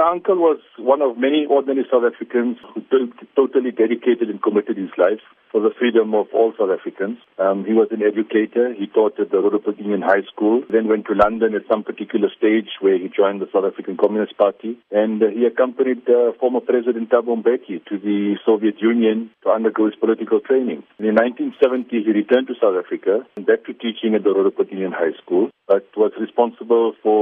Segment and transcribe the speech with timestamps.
[0.00, 2.56] my uncle was one of many ordinary South Africans
[2.90, 5.20] who totally dedicated and committed his life
[5.52, 7.18] for the freedom of all South Africans.
[7.36, 8.72] Um, he was an educator.
[8.72, 12.30] He taught at the Roodepoort Union High School, then went to London at some particular
[12.32, 14.78] stage where he joined the South African Communist Party.
[14.90, 19.84] And uh, he accompanied uh, former President Thabo Mbeki to the Soviet Union to undergo
[19.84, 20.80] his political training.
[20.96, 24.70] And in 1970, he returned to South Africa and back to teaching at the Roodepoort
[24.72, 27.19] Union High School but was responsible for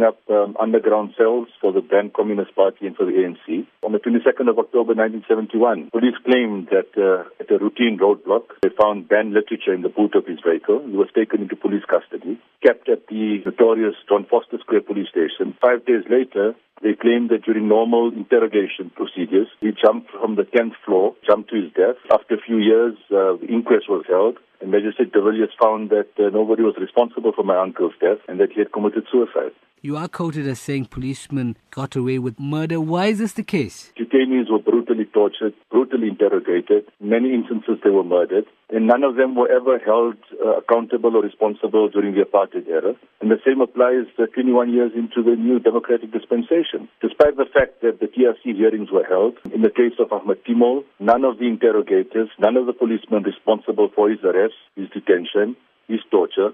[0.00, 3.66] setting up um, underground cells for the banned Communist Party and for the ANC.
[3.82, 8.68] On the 22nd of October 1971, police claimed that uh, at a routine roadblock, they
[8.80, 10.82] found banned literature in the boot of his vehicle.
[10.86, 15.56] He was taken into police custody, kept at the notorious John Vorster Square police station.
[15.60, 20.76] Five days later, they claimed that during normal interrogation procedures, he jumped from the 10th
[20.84, 22.00] floor, jumped to his death.
[22.12, 24.38] After a few years, uh, the inquest was held.
[24.60, 28.38] And Magistrate de Villiers found that uh, nobody was responsible for my uncle's death and
[28.40, 29.52] that he had committed suicide.
[29.82, 32.78] You are quoted as saying policemen got away with murder.
[32.78, 33.90] Why is this the case?
[34.10, 36.84] Detainees were brutally tortured, brutally interrogated.
[37.00, 38.44] In many instances, they were murdered.
[38.70, 42.94] And none of them were ever held uh, accountable or responsible during the apartheid era.
[43.20, 46.88] And the same applies uh, 21 years into the new democratic dispensation.
[47.00, 50.84] Despite the fact that the TRC hearings were held, in the case of Ahmed Timol,
[50.98, 55.56] none of the interrogators, none of the policemen responsible for his arrest, his detention,
[55.88, 56.50] his torture,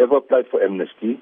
[0.00, 1.20] ever applied for amnesty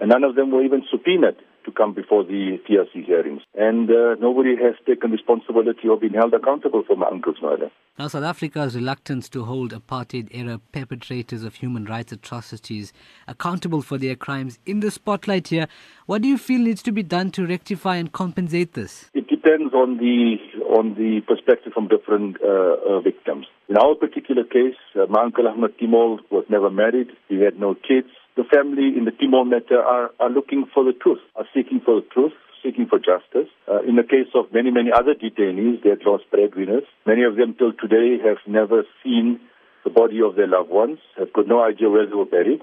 [0.00, 1.36] and none of them were even subpoenaed
[1.70, 3.42] to come before the TRC hearings.
[3.54, 7.70] And uh, nobody has taken responsibility or been held accountable for my uncle's murder.
[7.98, 12.92] Now, South Africa's reluctance to hold apartheid era perpetrators of human rights atrocities
[13.28, 15.66] accountable for their crimes in the spotlight here.
[16.06, 19.10] What do you feel needs to be done to rectify and compensate this?
[19.14, 20.36] It depends on the
[20.70, 23.46] on the perspective from different uh, uh, victims.
[23.68, 27.08] In our particular case, uh, my uncle Ahmed Timol was never married.
[27.28, 30.92] He had no kids the family in the Timol matter are, are looking for the
[30.92, 32.32] truth, are seeking for the truth,
[32.62, 33.50] seeking for justice.
[33.68, 36.84] Uh, in the case of many, many other detainees, they had lost breadwinners.
[37.06, 39.40] Many of them till today have never seen
[39.84, 42.62] the body of their loved ones, have got no idea where they were buried.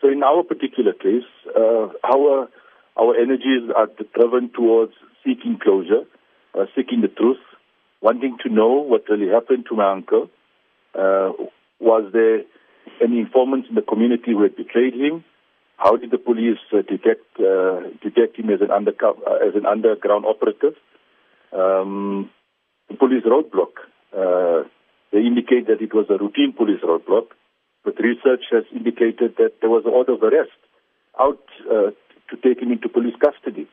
[0.00, 1.26] So in our particular case,
[1.56, 2.48] uh, our,
[2.96, 4.92] our energies are driven towards
[5.24, 6.02] seeking closure,
[6.58, 7.38] uh, seeking the truth,
[8.00, 10.28] wanting to know what really happened to my uncle.
[10.94, 11.32] Uh,
[11.80, 12.42] was there
[13.02, 15.24] any informants in the community who had betrayed him?
[15.76, 19.66] How did the police uh, detect uh, detect him as an undercover uh, as an
[19.66, 20.74] underground operative?
[21.52, 22.30] Um,
[22.88, 23.74] the police roadblock.
[24.12, 24.68] Uh,
[25.12, 27.28] they indicate that it was a routine police roadblock,
[27.84, 30.56] but research has indicated that there was an order of arrest
[31.20, 31.90] out uh,
[32.30, 33.68] to take him into police custody.